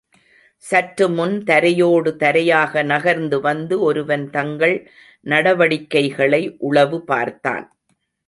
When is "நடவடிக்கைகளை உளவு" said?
5.25-6.99